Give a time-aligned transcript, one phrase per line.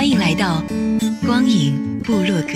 [0.00, 0.62] 欢迎来到
[1.26, 2.54] 光影部落格。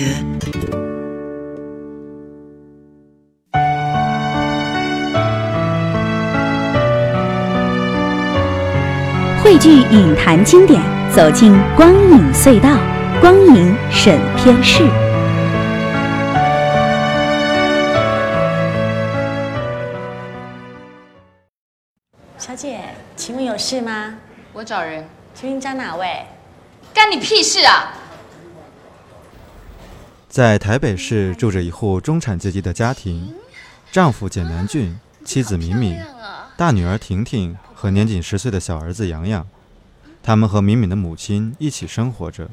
[9.43, 10.81] 汇聚影坛经典，
[11.15, 12.79] 走进光影隧道，
[13.21, 14.83] 光影审片室。
[22.39, 22.79] 小姐，
[23.15, 24.15] 请问有事吗？
[24.51, 26.25] 我找人，请问找哪位？
[26.95, 27.93] 干你屁事啊！
[30.29, 33.35] 在台北市住着一户中产阶级的家庭，
[33.91, 35.99] 丈夫简南俊，妻子敏敏，
[36.55, 37.57] 大女儿婷婷。
[37.77, 39.45] 和年仅十岁的小儿子洋洋，
[40.23, 42.49] 他们和敏敏的母亲一起生活着。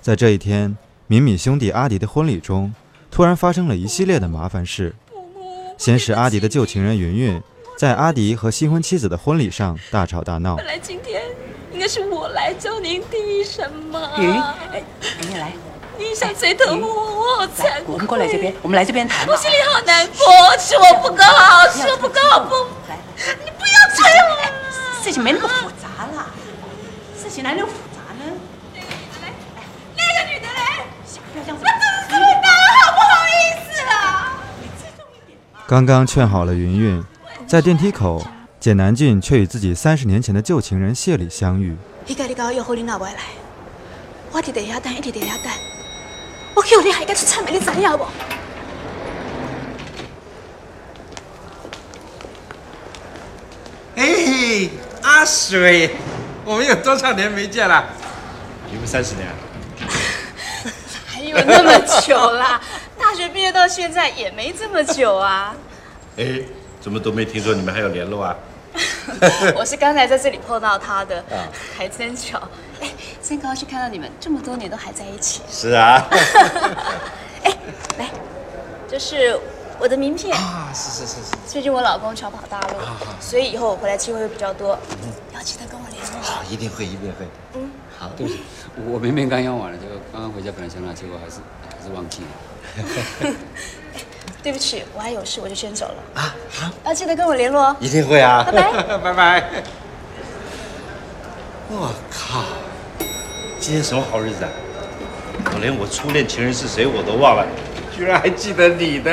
[0.00, 0.78] 在这一天，
[1.08, 2.72] 敏敏兄弟阿迪的婚礼中，
[3.10, 4.94] 突然发生了一系列的麻烦事。
[5.76, 7.42] 先是阿迪的旧情人云云，
[7.76, 10.56] 在阿迪和新婚妻子的婚礼上大吵大闹。
[11.82, 14.08] 该是我来教您第什么？
[14.16, 14.40] 云云，
[14.72, 14.84] 哎，
[15.22, 15.52] 你来。
[15.98, 17.82] 你想最疼我，我好惭愧。
[17.88, 19.26] 我们过来这边，我们来这边谈。
[19.26, 20.24] 我心里好难过，
[20.60, 22.54] 是我不够好，是我不够好，不。
[23.44, 25.02] 你不要催我。
[25.02, 26.30] 事情没那么复杂了，
[27.20, 28.30] 事情哪有复杂呢？
[28.76, 29.34] 那个女的嘞？
[29.96, 30.86] 那个女的嘞？
[31.32, 31.64] 不要这样子。
[31.64, 33.34] 我肚子这么大了，好不好意
[33.66, 34.32] 思啦？
[34.60, 37.04] 你自重一点刚刚劝好了云云，
[37.48, 38.24] 在电梯口，
[38.62, 41.76] 简南俊却与自己三十年前的旧情人谢礼相遇。
[42.06, 43.18] 你家你搞约好你哪会来？
[44.30, 45.52] 我伫地下等，一直地下等。
[46.54, 48.06] 我叫你还敢出差门，你知影不？
[53.96, 54.70] 哎，
[55.02, 55.96] 阿水，
[56.44, 57.84] 我们有多少年没见了？
[58.70, 59.26] 你们三十年。
[61.04, 62.60] 还有那么久啦？
[62.96, 65.52] 大学毕业到现在也没这么久啊。
[66.16, 66.42] 哎，
[66.80, 68.36] 怎么都没听说你们还有联络啊？
[69.54, 71.22] 我是刚才在这里碰到他的，
[71.76, 72.40] 还真巧。
[72.80, 72.88] 哎，
[73.22, 75.42] 真高兴看到你们这么多年都还在一起。
[75.48, 76.06] 是啊。
[77.44, 77.52] 哎，
[77.98, 78.10] 来，
[78.88, 79.38] 这是
[79.78, 80.70] 我的名片啊。
[80.74, 81.36] 是是是是。
[81.46, 82.76] 最近我老公常跑大陆，
[83.20, 84.78] 所以以后我回来机会会比较多。
[85.34, 86.20] 要记得跟我联络。
[86.22, 87.26] 好，一定会，一定会。
[87.54, 88.40] 嗯，好，对不起，
[88.86, 92.28] 我明明刚用完了，结果刚刚回家本来想拿，结果还是还是忘记了。
[94.42, 96.20] 对不起，我还有事，我就先走了。
[96.20, 97.76] 啊，好，要记得跟我联络。
[97.78, 98.42] 一定会啊。
[98.44, 99.62] 拜拜， 拜拜。
[101.70, 102.44] 我靠，
[103.60, 104.50] 今天什么好日子啊！
[105.54, 107.46] 我连我初恋情人是谁我都忘了，
[107.96, 109.12] 居然还记得你的。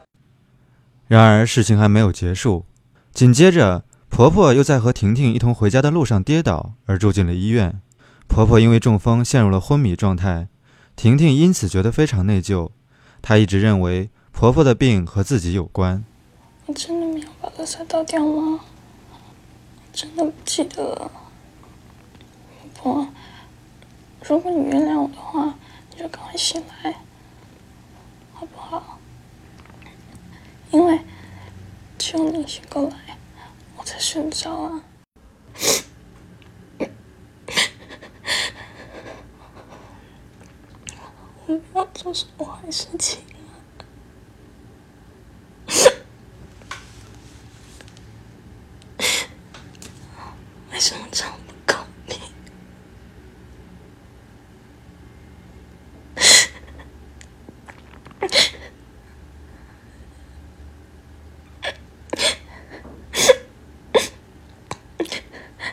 [1.08, 2.64] 然而事情还没有结束，
[3.12, 7.80] 紧接着婆婆又在和婷婷一同回家的路上跌倒，而住进了医院。
[8.28, 10.48] 婆婆因为中风陷入了昏迷状态，
[10.96, 12.70] 婷婷因此觉得非常内疚。
[13.20, 14.08] 她一直认为。
[14.32, 16.04] 婆婆的病和自己有关。
[16.66, 18.64] 我真的没有把垃圾倒掉吗？
[19.92, 21.12] 真的不记得了。
[22.74, 23.08] 婆婆，
[24.26, 25.54] 如果你原谅我的话，
[25.90, 26.96] 你就赶快醒来，
[28.32, 28.98] 好不好？
[30.72, 31.00] 因为
[31.98, 33.18] 只有你醒过来，
[33.76, 34.82] 我才睡得着啊。
[41.46, 43.20] 我不要做什么坏事情。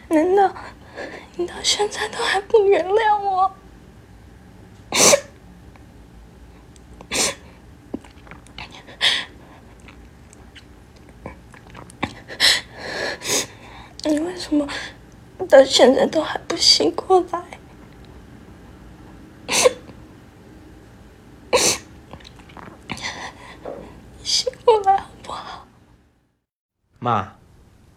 [0.09, 0.53] 难道
[1.37, 3.51] 你到现在都还不原谅我？
[14.05, 14.67] 你为什么
[15.49, 17.43] 到现在都还不醒过来？
[24.23, 25.65] 醒过来好不好？
[26.99, 27.33] 妈，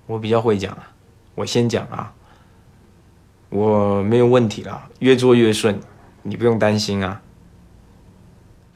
[0.07, 0.89] 我比较会讲啊。
[1.35, 2.15] 我先讲啊，
[3.51, 5.79] 我没有问题了，越做越顺，
[6.23, 7.21] 你不用担心啊。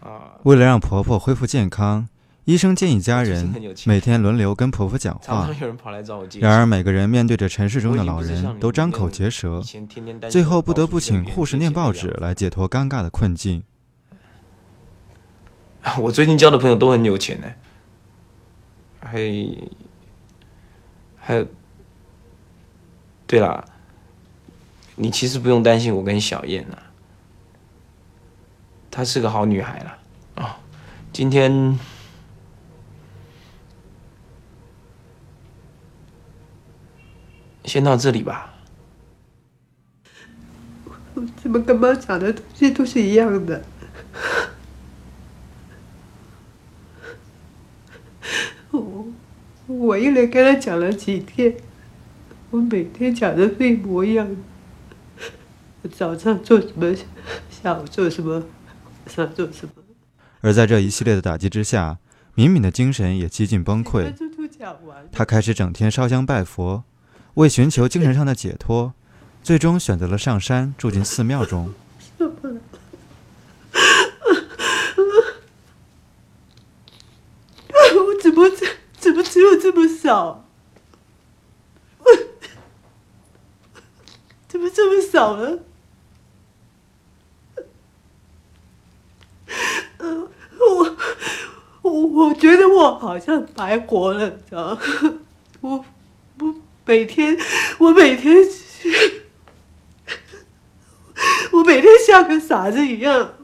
[0.01, 2.09] 啊，为了让婆婆恢复健康，
[2.47, 3.53] 医生建议家人
[3.87, 5.51] 每天轮流跟婆婆讲话。
[6.41, 9.61] 然而，每个人面对着城市中的老人，都张口结舌，
[10.31, 13.65] 最后不得不请护士念报纸来解脱尴尬的困境。
[15.99, 17.49] 我最近交的朋友都很有钱呢，
[19.01, 19.19] 还
[21.19, 21.47] 还有，
[23.27, 23.65] 对了，
[24.95, 26.79] 你其实不用担心我跟小燕啊，
[28.89, 29.99] 她是个好女孩了
[30.37, 30.61] 啊，
[31.13, 31.77] 今天。
[37.67, 38.55] 先到这里吧。
[41.43, 43.63] 怎么跟妈讲的东西都是一样的？
[48.71, 49.07] 我
[49.67, 51.57] 我一连跟他讲了几天，
[52.51, 54.37] 我每天讲的是一模一样。
[55.93, 56.95] 早上做什么，
[57.49, 58.45] 下午做什么，晚
[59.07, 59.73] 上做什么。
[60.41, 61.99] 而在这一系列的打击之下，
[62.35, 64.13] 敏敏的精神也几近崩溃。
[65.13, 66.85] 他开始整天烧香拜佛。
[67.37, 68.95] 为寻求精神上的解脱，
[69.43, 71.75] 最终选择了上山住进寺庙中。
[72.19, 72.31] 我
[78.23, 78.67] 怎么怎
[78.99, 80.47] 怎么只有这么少？
[84.49, 85.59] 怎么这么少呢？
[89.99, 90.97] 我
[91.83, 94.81] 我我觉得我好像白活了，你知道吗
[95.61, 95.85] 我
[96.41, 96.55] 我。
[96.87, 97.37] 每天，
[97.79, 98.37] 我每天，
[101.51, 103.35] 我每天像个傻子一样。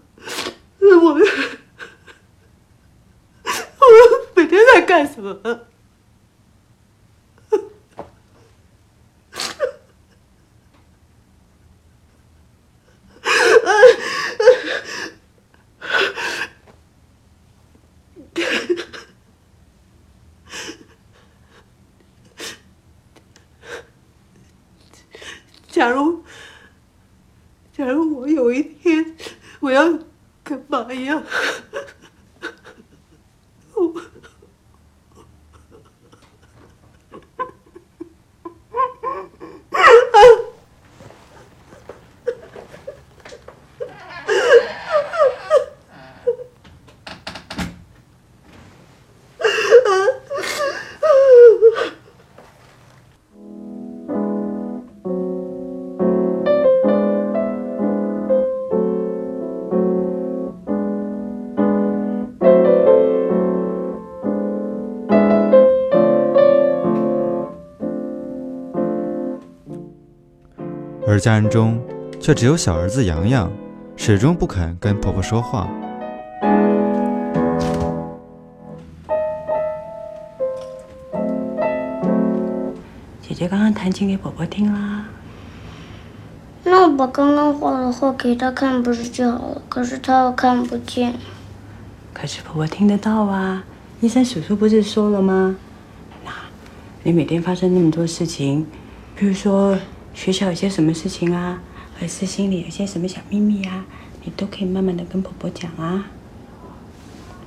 [0.78, 1.18] 我，我
[4.36, 5.66] 每天在干什么？
[25.68, 26.22] 假如，
[27.72, 29.16] 假如我有一天
[29.60, 29.98] 我要
[30.44, 31.22] 跟妈一样。
[71.22, 71.80] 家人中，
[72.18, 73.48] 却只有小儿子洋洋，
[73.94, 75.70] 始终不肯跟婆婆说话。
[83.20, 85.04] 姐姐刚刚弹琴给婆婆听啦。
[86.64, 89.62] 那我把刚刚画的画给他看不是就好了？
[89.68, 91.14] 可是他又看不见。
[92.12, 93.62] 可是婆婆听得到啊！
[94.00, 95.54] 医生叔叔不是说了吗？
[96.24, 96.32] 那，
[97.04, 98.66] 你每天发生那么多事情，
[99.14, 99.78] 比如说……
[100.14, 101.60] 学校有些什么事情啊，
[101.98, 103.84] 还是心里有些什么小秘密啊，
[104.24, 106.06] 你都可以慢慢的跟婆婆讲啊。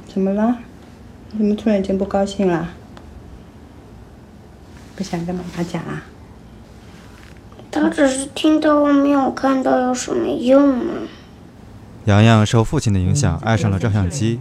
[0.07, 0.57] 怎么了？
[1.31, 2.69] 你怎么突然间不高兴了？
[4.95, 6.03] 不想跟妈妈讲啊？
[7.71, 10.93] 他只是听到没有看到，有什么用呢？
[12.05, 14.39] 洋洋受父亲的影响，爱上了照相机。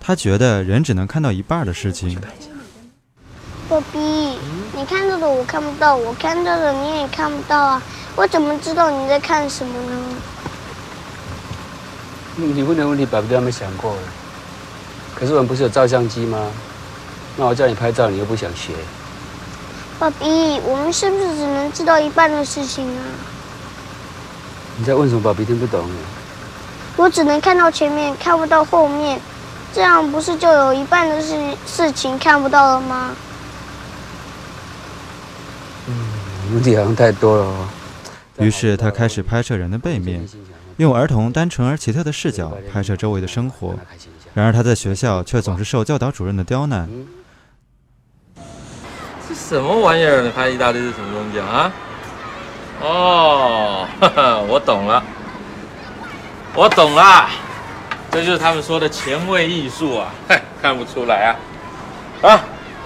[0.00, 2.18] 他觉得人只能看到一半的事情。
[3.68, 3.98] 爸比，
[4.78, 7.82] 你看到的我看不到，我看到的你也看不到啊！
[8.14, 9.96] 我怎么知道你在看什么呢？
[12.36, 13.96] 你问的问题，爸比都没想过。
[15.16, 16.38] 可是我们不是有照相机吗？
[17.36, 18.72] 那我叫你拍照，你又不想学。
[19.98, 23.02] 爸比，我们是不是只能知道一半的事情啊？
[24.76, 25.20] 你在问什么？
[25.20, 25.90] 爸比听不懂。
[26.96, 29.20] 我只能看到前面，看不到后面，
[29.74, 33.10] 这样不是就有一半的事事情看不到了吗？
[36.52, 37.68] 问题好像太多了哦。
[38.38, 40.26] 于是他开始拍摄人的背面，
[40.76, 43.74] 用儿童单纯而奇特的视角拍摄周围的生活。
[44.34, 46.88] 然而他在学校却总是受教导主任的刁难。
[49.28, 50.22] 这什么玩意儿？
[50.22, 51.72] 你拍意大利是什么东西啊？
[52.80, 53.88] 哦，
[54.48, 55.02] 我懂了，
[56.54, 57.28] 我懂了，
[58.12, 60.12] 这就是他们说的前卫艺术啊！
[60.62, 61.34] 看不出来
[62.22, 62.28] 啊！
[62.28, 62.44] 啊，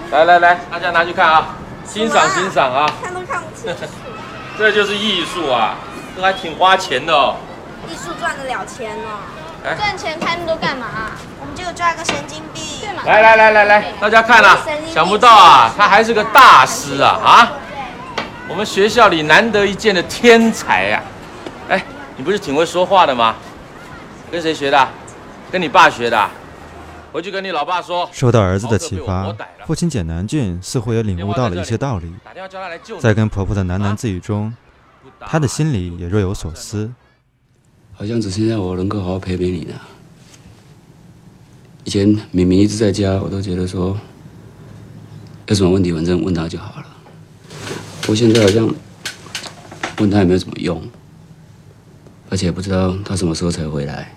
[0.09, 1.55] 来来来，大家拿去看啊！
[1.85, 2.89] 欣赏欣赏啊！
[3.03, 3.83] 看都看不清楚。
[4.57, 5.75] 这就是艺术啊，
[6.15, 7.35] 这还挺花钱的哦。
[7.89, 9.09] 艺术赚得了钱呢。
[9.77, 11.11] 赚钱拍那么多干嘛？
[11.39, 14.57] 我们就抓个神经病，来来来来来，大家看啊，
[14.93, 17.51] 想不到啊，他还是个大师啊啊！
[18.49, 21.01] 我们学校里难得一见的天才呀、
[21.69, 21.81] 哎，
[22.17, 23.35] 你不是挺会说话的吗？
[24.29, 24.87] 跟谁学的？
[25.49, 26.29] 跟你爸学的？
[27.13, 28.09] 回去跟你老爸说。
[28.11, 29.33] 受到儿子的启发，
[29.67, 32.11] 父亲简南俊似乎也领悟到了一些道理。
[32.25, 32.99] 打电话叫他来救。
[32.99, 34.51] 在跟婆婆的喃喃自语中，
[35.19, 36.91] 他的心里也若有所思。
[37.93, 39.79] 好像只剩下我能够好好陪陪你了。
[41.83, 43.95] 以前明明一直在家，我都觉得说，
[45.45, 46.87] 有什么问题反正问他就好了。
[48.07, 48.67] 我现在好像
[49.99, 50.81] 问他也没有什么用，
[52.31, 54.11] 而且不知道他什么时候才回来。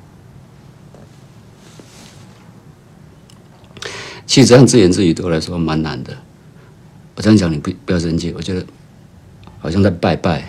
[4.36, 6.14] 其实这样自言自语对我来说蛮难的。
[7.14, 8.62] 我这样讲你不不要生气，我觉得
[9.58, 10.46] 好像在拜拜，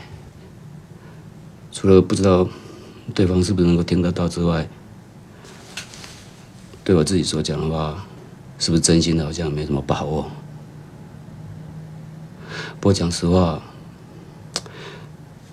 [1.72, 2.46] 除了不知道
[3.16, 4.68] 对方是不是能够听得到之外，
[6.84, 8.06] 对我自己所讲的话，
[8.60, 10.30] 是不是真心的，好像没什么把握。
[12.82, 13.64] 不过讲实话，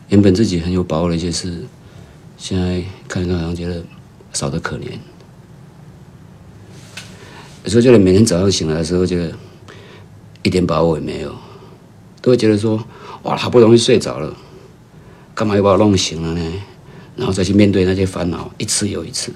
[0.09, 1.65] 原本自己很有把握的一些事，
[2.37, 3.81] 现在看一看，好像觉得
[4.33, 4.99] 少得可怜。
[7.65, 9.17] 有时候觉得每天早上醒来的时候，就
[10.43, 11.35] 一点把握也没有，
[12.21, 12.83] 都会觉得说，
[13.23, 14.37] 哇，好不容易睡着了，
[15.35, 16.53] 干嘛又把我弄醒了呢？
[17.17, 19.33] 然后再去面对那些烦恼，一次又一次。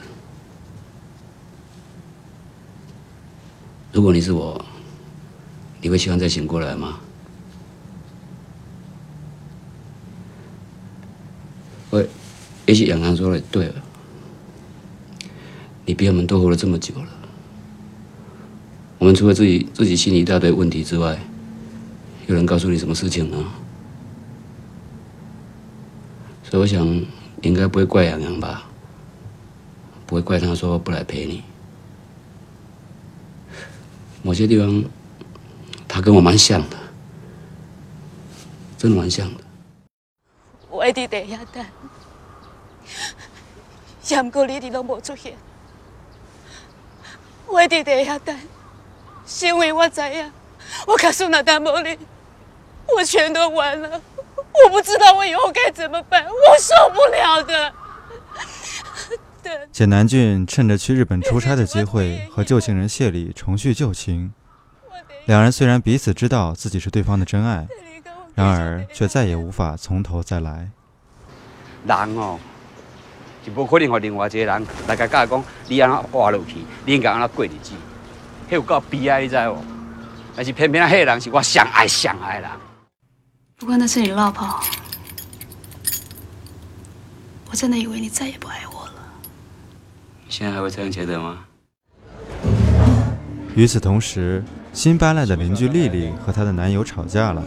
[3.92, 4.62] 如果你是我，
[5.80, 7.00] 你会希望再醒过来吗？
[11.88, 12.04] 我
[12.66, 13.74] 也许杨康说的对了，
[15.86, 17.08] 你比我们都活了这么久了，
[18.98, 21.18] 我们除了自己自己心里一大堆问题之外，
[22.26, 23.44] 有人告诉你什么事情呢？
[26.42, 26.84] 所以我想，
[27.42, 28.64] 应该不会怪杨洋吧？
[30.06, 31.42] 不会怪他说不来陪你。
[34.22, 34.84] 某些地方，
[35.86, 36.76] 他跟我蛮像的，
[38.76, 39.44] 真的蛮像的。
[40.68, 41.64] 我一直在遐等，
[44.08, 45.34] 也毋过你一直拢无出现。
[47.46, 48.36] 我一直在遐等，
[49.28, 50.32] 是因为我知影，
[50.86, 51.98] 我卡苏那等无你，
[52.96, 54.00] 我全都完了。
[54.64, 57.72] 我不知道我以后该怎么办，我受不了的。
[59.70, 64.32] 简南俊趁着去日本出差的机会和旧情人谢礼重续旧情。
[65.26, 67.68] 两人虽然彼此知道自己是对方的真爱，
[68.34, 70.70] 然而却再也无法从头再来。
[71.86, 72.38] 人哦，
[73.44, 76.56] 就无可能和另外一个人来甲教讲，你安怎活落去，
[76.86, 77.72] 你应该安怎过日子，
[78.48, 79.58] 迄有够悲哀，你知无？
[80.34, 82.50] 但是偏偏啊，迄个人是我上爱上爱的人。
[83.58, 84.48] 不过那是你老婆，
[87.50, 88.94] 我真的以为你再也不爱我了。
[90.24, 91.38] 你现在还会这样觉得吗？
[93.54, 97.42] 与此同时，新搬来的邻居丽丽和她的男友吵架了。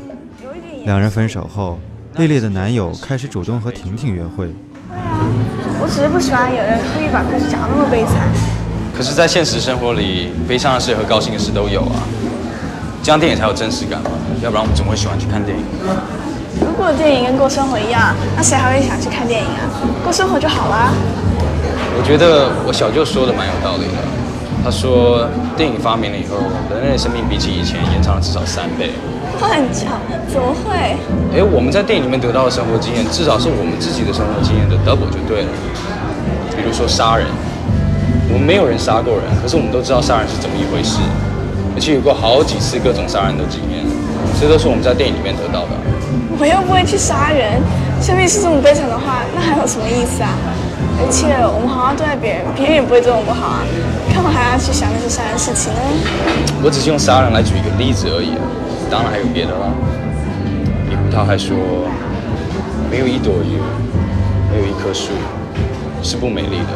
[0.86, 1.80] 两人分手后，
[2.18, 4.54] 丽丽的男友开始主动和婷婷约会。
[5.80, 8.61] 我只是不喜欢有人故意把故事讲那么悲惨。
[8.96, 12.06] 可是，在现实生活里，悲伤的事和高兴的事都有啊，
[13.02, 14.12] 这样电影才有真实感嘛。
[14.44, 15.64] 要不然我们怎么会喜欢去看电影？
[16.60, 19.66] 如果电影跟过生活一样，那谁还会想去看电影啊？
[20.04, 20.94] 过生活就好啦。
[21.98, 23.98] 我觉得我小舅说的蛮有道理的。
[24.64, 26.38] 他说，电影发明了以后，
[26.70, 28.92] 人类的生命比起以前延长了至少三倍。
[29.40, 29.98] 乱讲，
[30.30, 30.96] 怎么会？
[31.34, 35.50] 哎，我们在电影里面得到的生活经验，至少是我们自己的生活经验的 double 就对了。
[36.56, 37.26] 比如说杀人，
[38.32, 41.00] 我们没有人杀过人，可是我们都知道杀人是怎么一回事，
[41.76, 43.84] 而且有过好几次各种杀人的经验，
[44.40, 45.76] 这都是我们在电影里面得到的。
[46.40, 47.62] 我又不会去杀人，
[48.02, 50.32] 生命是这么悲惨的话，那还有什么意思啊？
[50.98, 53.68] 而且我们好好对待别人，别人也不会对我们不好啊，
[54.14, 55.82] 干嘛还要去想那些杀人事情呢？
[56.64, 58.42] 我只是用杀人来举一个例子而已啊，
[58.90, 59.68] 当然还有别的啦。
[60.90, 61.58] 李葡萄还说，
[62.90, 63.60] 没有一朵云，
[64.50, 65.12] 没有一棵树
[66.02, 66.74] 是不美丽的，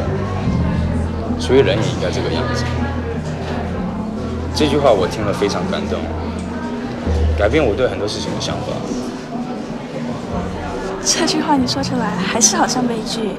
[1.39, 2.63] 所以人也应该这个样子。
[4.55, 5.99] 这句话我听了非常感动，
[7.37, 8.67] 改变我对很多事情的想法。
[11.03, 13.31] 这句话你说出来还是好像悲剧，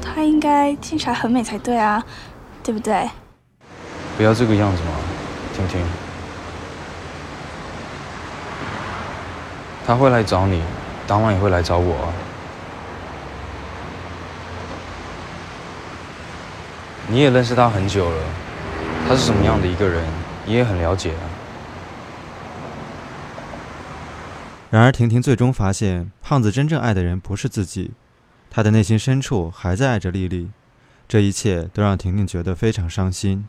[0.00, 2.02] 它应该听起来很美才对啊，
[2.62, 3.10] 对不对？
[4.16, 4.90] 不要这个样子嘛，
[5.54, 5.80] 婷婷。
[9.86, 10.62] 他会来找你，
[11.06, 12.08] 当晚也会来找我啊。
[17.08, 18.22] 你也认识他很久了，
[19.08, 20.04] 他是什么样的一个人，
[20.44, 21.22] 你也很了解啊。
[24.70, 27.92] 然而，婷婷最终发现，胖子真正爱的人不是自己，
[28.50, 30.50] 他的内心深处还在爱着丽丽，
[31.06, 33.46] 这一切都让婷婷觉得非常伤心。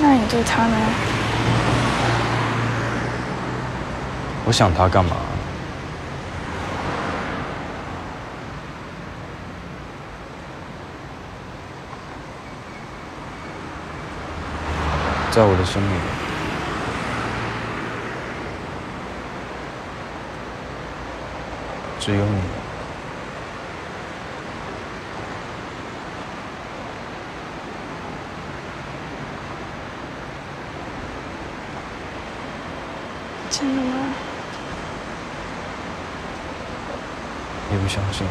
[0.00, 0.76] 那你对他呢？
[4.46, 5.16] 我想他干嘛？
[15.38, 16.00] 在我的生命里，
[22.00, 22.40] 只有你。
[33.48, 33.94] 真的吗？
[37.70, 38.26] 你不相信？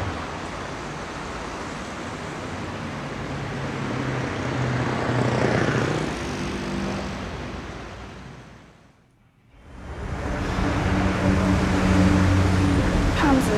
[13.19, 13.51] 胖子，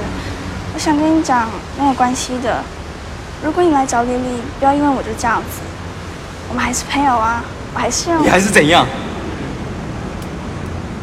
[0.80, 1.46] 我想跟你讲
[1.78, 2.64] 没有关系的。
[3.44, 5.60] 如果你来找丽丽，不要因为我就这样子。
[6.48, 7.44] 我们还是朋友啊，
[7.74, 8.88] 我还是要你还是怎样？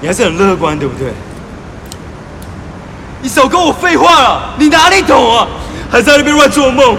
[0.00, 1.12] 你还是很乐观，对不对？
[3.20, 5.46] 你少跟我废话了，你哪里懂啊？
[5.90, 6.96] 还在那边乱做梦。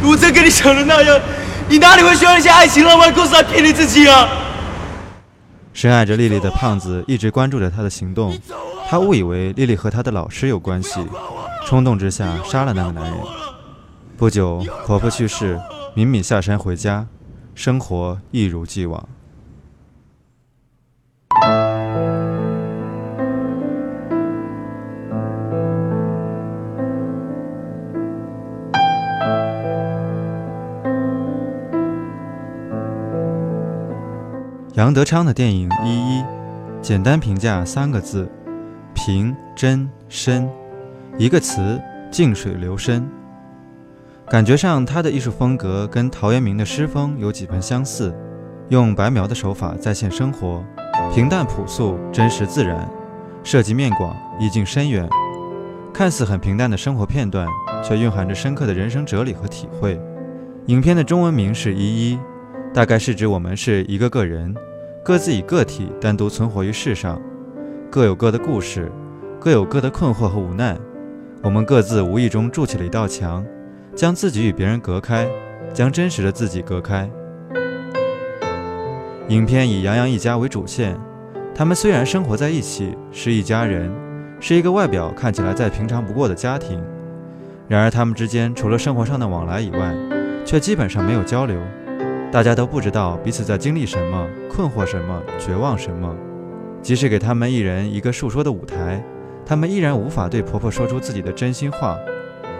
[0.00, 1.20] 如果真跟你想的那样，
[1.68, 4.28] 你哪里会需要那些爱情浪漫故事来骗你自己啊？
[5.74, 8.32] 深爱着丽丽的胖子一直关注着她的行动，
[8.90, 11.00] 他误以为丽丽和他的老师有关系，
[11.64, 13.14] 冲动之下杀了那个男人。
[14.16, 15.60] 不久，婆婆去世，
[15.94, 17.06] 敏敏下山回家，
[17.54, 19.08] 生活一如既往。
[34.74, 36.22] 杨德昌的电影《一一》，
[36.82, 38.28] 简单评价三个字：
[39.02, 40.46] 平、真、深。
[41.16, 41.80] 一个词：
[42.10, 43.08] 静水流深。
[44.28, 48.14] 感觉上，他的艺术风格跟陶渊明的诗风有几分相似，
[48.68, 50.62] 用白描的手法再现生活，
[51.14, 52.86] 平淡朴素，真实自然，
[53.42, 55.08] 涉及面广，意境深远。
[55.94, 57.48] 看似很平淡的生活片段，
[57.82, 59.98] 却蕴含着深刻的人生哲理和体会。
[60.66, 62.16] 影片的中文名是《一一》，
[62.74, 64.54] 大概是指我们是一个个人，
[65.02, 67.18] 各自以个体单独存活于世上，
[67.90, 68.92] 各有各的故事，
[69.40, 70.76] 各有各的困惑和无奈。
[71.42, 73.42] 我们各自无意中筑起了一道墙，
[73.96, 75.26] 将自己与别人隔开，
[75.72, 77.08] 将真实的自己隔开。
[79.28, 80.94] 影片以杨洋一家为主线，
[81.54, 83.90] 他们虽然生活在一起，是一家人，
[84.40, 86.78] 是一个外表看起来再平常不过的家庭，
[87.66, 89.94] 然而他们之间除了生活上的往来以外，
[90.44, 91.56] 却基本上没有交流。
[92.30, 96.14] 大家都不知道彼此在经历什么，困惑什么，绝望什么。
[96.82, 99.02] 即使给他们一人一个述说的舞台。
[99.50, 101.98] 他们依然无法对婆婆说出自己的真心话。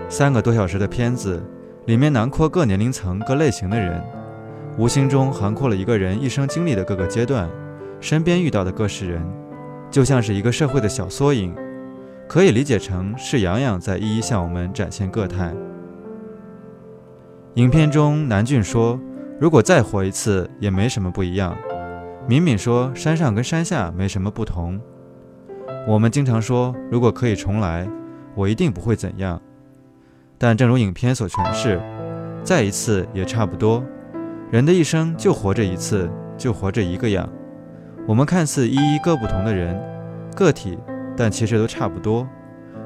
[0.08, 1.40] 三个多小时的片子，
[1.86, 4.02] 里面囊括各年龄层、各类型的人，
[4.76, 7.48] 无形中涵括了一个人一生经历的各个阶段，
[8.00, 9.24] 身边遇到的各式人，
[9.88, 11.54] 就像是一个社会的小缩影。
[12.26, 15.54] 可以理解成是洋洋在一一向我们展现个态。
[17.54, 18.98] 影片中，南俊说
[19.38, 21.56] ：“如果再活一次，也没什么不一样。”
[22.26, 24.80] 敏敏说：“山上跟山下没什么不同。”
[25.86, 27.88] 我们经常说，如果可以重来，
[28.34, 29.40] 我一定不会怎样。
[30.38, 31.80] 但正如影片所诠释，
[32.42, 33.84] 再一次也差不多。
[34.50, 37.28] 人的一生就活着一次，就活着一个样。
[38.06, 39.78] 我们看似一一各不同的人，
[40.34, 40.78] 个体，
[41.16, 42.26] 但其实都差不多。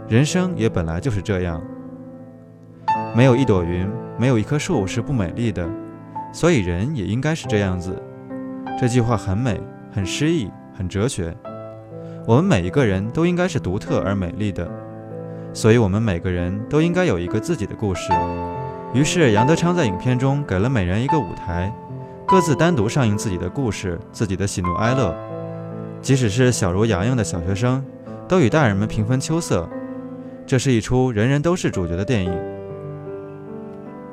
[0.08, 1.62] 人生也本来就是这样。
[3.14, 5.68] 没有一朵云，没有一棵树是不美丽的，
[6.32, 8.00] 所以人也应该是这样子。
[8.78, 9.60] 这句话很美，
[9.92, 11.34] 很诗意，很哲学。
[12.26, 14.66] 我们每一个人都应该是独特而美丽的，
[15.52, 18.10] 所以我们每个人都应该有一个自己的故事。
[18.94, 21.70] 于是杨德昌在影片中给了每人一个舞台，
[22.26, 25.14] 各自单独上映自己的故事、自己的喜怒哀乐。
[26.00, 27.84] 即使是小如洋洋的小学生，
[28.26, 29.68] 都与大人们平分秋色。
[30.46, 32.32] 这是一出人人都是主角的电影。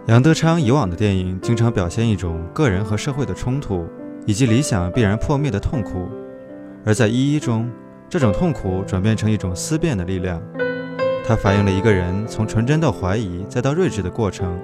[0.07, 3.85] 杨德昌以往的电影经常表现一种个人和社会的冲突，
[4.25, 6.09] 以及理想必然破灭的痛苦，
[6.85, 7.71] 而在《一一》中。
[8.11, 10.43] 这种痛苦转变成一种思辨的力量，
[11.25, 14.59] 它反映了一个人从纯真到怀疑再到睿智的过程。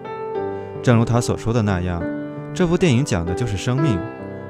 [0.84, 2.04] 正如他所说的那样，
[2.54, 3.98] 这部电影讲的就是生命，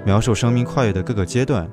[0.04, 1.70] 描述生命跨越的各个阶段。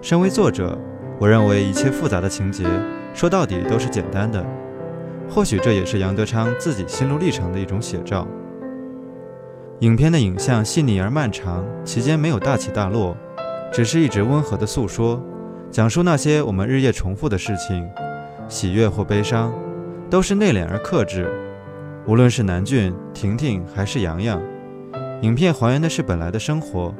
[0.00, 0.78] 身为作者，
[1.18, 2.64] 我认为一切复杂的情节
[3.12, 4.42] 说到底都是简单的。
[5.28, 8.26] 或许这也是杨德昌自己心路历程的一种写照。
[9.80, 13.14] 影片的影像细腻而漫长，其间没有大起大落，
[13.70, 15.22] 只是一直温和的诉说。
[15.72, 17.88] 讲述那些我们日夜重复的事情，
[18.46, 19.50] 喜悦或悲伤，
[20.10, 21.32] 都是内敛而克制。
[22.06, 24.38] 无论是南俊、婷婷还是洋洋，
[25.22, 26.94] 影片还原的是本来的生活。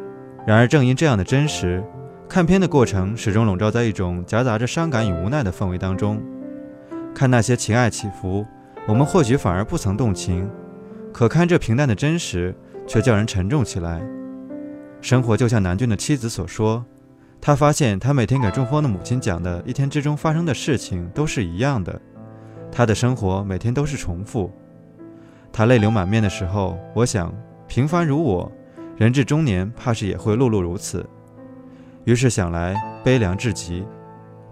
[0.46, 1.84] 然而，正因这样的真实，
[2.26, 6.18] 看片的过程始终笼罩在一种夹杂着伤感与无奈的氛围当中。
[7.14, 8.46] 看那些情爱起伏，
[8.88, 10.48] 我们或许反而不曾动情，
[11.12, 12.54] 可看这平淡的真实，
[12.86, 14.00] 却叫人沉重起来。
[15.02, 16.82] 生活就像南俊的妻子所说，
[17.44, 22.00] 他发现他每天给中风的母亲讲的一天之中发生的事情都是一样的，
[22.70, 24.48] 他的生活每天都是重复。
[25.52, 27.34] 他泪流满面的时候，我想，
[27.66, 28.50] 平凡如我，
[28.96, 31.04] 人至中年，怕是也会碌碌如此。
[32.04, 33.84] 于是想来，悲凉至极。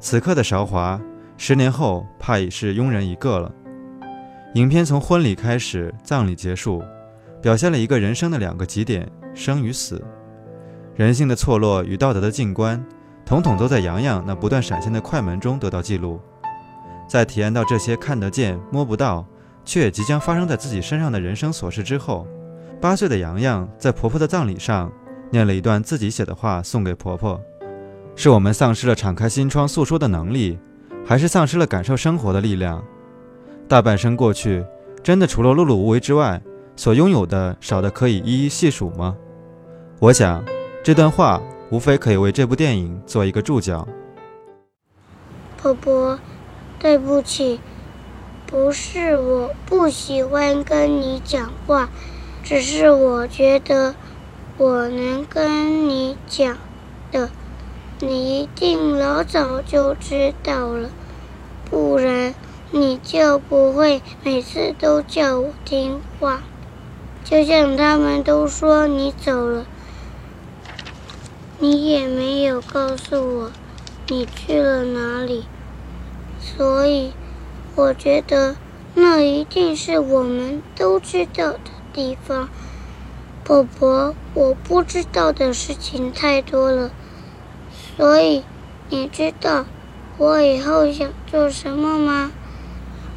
[0.00, 1.00] 此刻的韶华，
[1.36, 3.54] 十年后怕已是庸人一个了。
[4.54, 6.82] 影片从婚礼开始，葬礼结束，
[7.40, 10.04] 表现了一个人生的两个极点：生与死。
[11.00, 12.84] 人性的错落与道德的静观，
[13.24, 16.20] 统统都在洋洋那不断闪现的快门中得到记录。
[17.08, 19.24] 在体验到这些看得见、摸不到。
[19.64, 22.26] 却也即将发生在自己身上的人生琐事之后，
[22.82, 24.92] 八岁的洋洋在婆婆的葬礼上
[25.30, 27.40] 念了一段自己写的话送给婆婆。
[28.14, 30.58] 是我们丧失了敞开心窗诉说的能力，
[31.06, 32.82] 还是丧失了感受生活的力量？
[33.66, 34.62] 大半生过去，
[35.02, 36.42] 真的除了碌碌无为之外，
[36.76, 39.16] 所拥有的少的可以一一细数吗？
[39.98, 40.42] 我想，
[40.82, 43.86] 这段话无非可以为这部电影做一个注脚。
[45.60, 46.18] 婆婆，
[46.78, 47.60] 对不起。
[48.46, 51.90] 不是我不喜欢跟你讲话，
[52.42, 53.94] 只是我觉得
[54.56, 56.56] 我能跟你讲
[57.12, 57.30] 的，
[58.00, 60.88] 你一定老早就知道了，
[61.70, 62.34] 不然
[62.72, 66.42] 你就不会每次都叫我听话。
[67.22, 69.64] 就像他们都说你走了，
[71.62, 73.52] 你也没有告诉我
[74.08, 75.44] 你去了哪里，
[76.40, 77.12] 所以。
[77.76, 78.56] 我觉得
[78.94, 81.60] 那一定是我们都知道的
[81.92, 82.48] 地方，
[83.44, 84.14] 婆婆。
[84.34, 86.90] 我不知道的事情太多了，
[87.96, 88.42] 所以
[88.88, 89.64] 你知道
[90.18, 92.32] 我以后想做什么吗？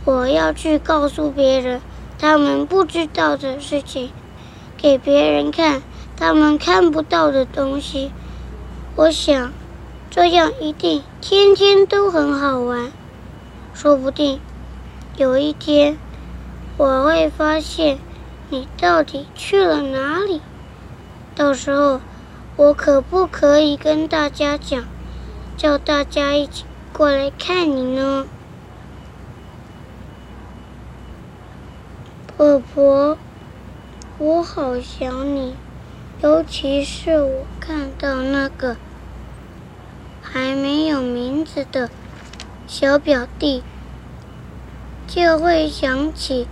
[0.06, 1.82] 我要去告诉别人
[2.20, 4.12] 他们不知道的事情，
[4.78, 5.82] 给别人看
[6.16, 8.12] 他们看不到的东西。
[8.96, 9.52] 我想
[10.12, 12.92] 这样一定天天都很好玩。
[13.74, 14.40] 说不定
[15.18, 15.98] 有一天
[16.78, 17.98] 我会发现
[18.50, 20.42] 你到底去了哪里。
[21.36, 22.00] 到时候
[22.56, 24.84] 我可不可以跟大家讲，
[25.58, 28.28] 叫大家一起过来看你呢？
[32.38, 33.18] 婆婆，
[34.20, 35.56] 我好想你，
[36.24, 38.78] 尤其是我看到那个
[40.22, 41.90] 还没有名字的。
[42.66, 43.62] 小表弟
[45.06, 46.48] 就会想起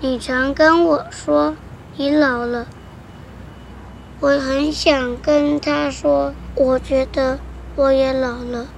[0.00, 1.54] 你常跟我说
[1.98, 2.66] 你老了，
[4.20, 7.38] 我很想跟他说，我觉得
[7.76, 8.68] 我也老了。